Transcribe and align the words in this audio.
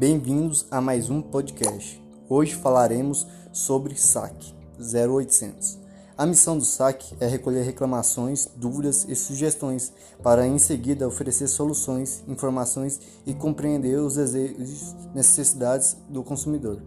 Bem-vindos 0.00 0.64
a 0.70 0.80
mais 0.80 1.10
um 1.10 1.20
podcast. 1.20 2.02
Hoje 2.26 2.54
falaremos 2.54 3.26
sobre 3.52 3.94
SAC 3.94 4.34
0800. 4.78 5.78
A 6.16 6.24
missão 6.24 6.56
do 6.56 6.64
SAC 6.64 7.12
é 7.20 7.26
recolher 7.26 7.60
reclamações, 7.64 8.48
dúvidas 8.56 9.04
e 9.06 9.14
sugestões 9.14 9.92
para 10.22 10.46
em 10.46 10.56
seguida 10.58 11.06
oferecer 11.06 11.48
soluções, 11.48 12.24
informações 12.26 12.98
e 13.26 13.34
compreender 13.34 13.98
os 13.98 14.14
desejos 14.14 14.92
e 14.92 15.14
necessidades 15.14 15.94
do 16.08 16.24
consumidor. 16.24 16.80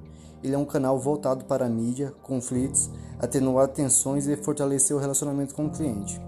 Ele 0.43 0.55
é 0.55 0.57
um 0.57 0.65
canal 0.65 0.97
voltado 0.97 1.45
para 1.45 1.69
mídia, 1.69 2.15
conflitos, 2.23 2.89
atenuar 3.19 3.67
tensões 3.67 4.25
e 4.25 4.35
fortalecer 4.35 4.97
o 4.97 4.99
relacionamento 4.99 5.53
com 5.53 5.67
o 5.67 5.69
cliente. 5.71 6.19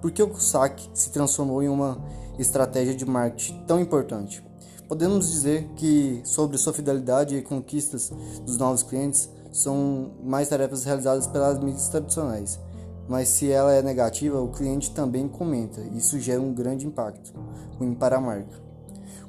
Por 0.00 0.12
que 0.12 0.22
o 0.22 0.38
SAC 0.38 0.88
se 0.94 1.10
transformou 1.10 1.60
em 1.62 1.68
uma 1.68 1.98
estratégia 2.38 2.94
de 2.94 3.04
marketing 3.04 3.64
tão 3.66 3.80
importante? 3.80 4.44
Podemos 4.88 5.30
dizer 5.30 5.68
que 5.74 6.20
sobre 6.24 6.56
sua 6.56 6.72
fidelidade 6.72 7.36
e 7.36 7.42
conquistas 7.42 8.12
dos 8.46 8.56
novos 8.56 8.84
clientes 8.84 9.28
são 9.52 10.12
mais 10.22 10.48
tarefas 10.48 10.84
realizadas 10.84 11.26
pelas 11.26 11.58
mídias 11.58 11.88
tradicionais, 11.88 12.60
mas 13.08 13.28
se 13.28 13.50
ela 13.50 13.72
é 13.72 13.82
negativa, 13.82 14.40
o 14.40 14.52
cliente 14.52 14.92
também 14.92 15.26
comenta, 15.26 15.80
isso 15.92 16.18
gera 16.20 16.40
um 16.40 16.54
grande 16.54 16.86
impacto 16.86 17.32
ruim 17.76 17.92
para 17.92 18.18
a 18.18 18.20
marca. 18.20 18.62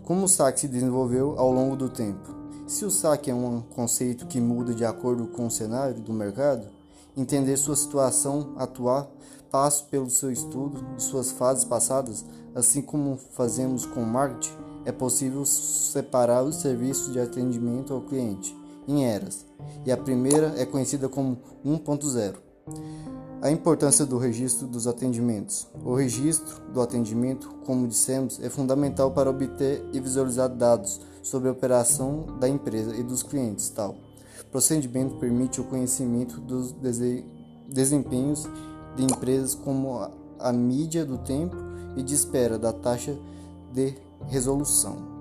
Como 0.04 0.23
o 0.23 0.29
SAC 0.29 0.59
se 0.59 0.67
desenvolveu 0.67 1.34
ao 1.38 1.51
longo 1.51 1.76
do 1.76 1.90
tempo? 1.90 2.29
Se 2.67 2.85
o 2.85 2.91
SAC 2.91 3.29
é 3.29 3.34
um 3.34 3.62
conceito 3.62 4.27
que 4.27 4.40
muda 4.40 4.73
de 4.73 4.85
acordo 4.85 5.27
com 5.27 5.48
o 5.48 5.51
cenário 5.51 5.99
do 5.99 6.13
mercado, 6.13 6.67
entender 7.19 7.57
sua 7.57 7.75
situação 7.75 8.53
atual 8.57 9.11
passa 9.51 9.83
pelo 9.85 10.09
seu 10.09 10.31
estudo 10.31 10.81
de 10.95 11.03
suas 11.03 11.31
fases 11.31 11.65
passadas, 11.65 12.25
assim 12.53 12.81
como 12.81 13.17
fazemos 13.31 13.85
com 13.85 14.03
o 14.03 14.05
marketing, 14.05 14.53
é 14.85 14.91
possível 14.91 15.45
separar 15.45 16.43
os 16.43 16.57
serviços 16.57 17.11
de 17.11 17.20
atendimento 17.20 17.93
ao 17.93 18.01
cliente 18.01 18.55
em 18.87 19.05
eras, 19.05 19.45
e 19.85 19.91
a 19.91 19.98
primeira 19.98 20.53
é 20.57 20.65
conhecida 20.65 21.07
como 21.09 21.37
1.0. 21.65 22.35
A 23.41 23.51
importância 23.51 24.05
do 24.05 24.17
registro 24.17 24.67
dos 24.67 24.85
atendimentos. 24.85 25.67
O 25.85 25.95
registro 25.95 26.59
do 26.73 26.81
atendimento, 26.81 27.49
como 27.65 27.87
dissemos, 27.87 28.39
é 28.41 28.49
fundamental 28.49 29.11
para 29.11 29.29
obter 29.29 29.85
e 29.93 29.99
visualizar 29.99 30.49
dados 30.49 30.99
sobre 31.23 31.48
a 31.48 31.51
operação 31.51 32.26
da 32.39 32.49
empresa 32.49 32.95
e 32.95 33.04
dos 33.04 33.23
clientes. 33.23 33.70
Tal 33.70 33.95
procedimento 34.45 35.15
permite 35.15 35.62
o 35.62 35.63
conhecimento 35.63 36.40
dos 36.40 36.73
desempenhos 37.68 38.48
de 38.95 39.04
empresas 39.04 39.55
como 39.55 39.99
a 40.40 40.54
mídia 40.54 41.05
do 41.05 41.18
tempo 41.20 41.55
e 41.95 42.04
de 42.04 42.13
espera 42.13 42.57
da 42.57 42.71
taxa 42.71 43.17
de 43.73 43.93
resolução. 44.27 45.18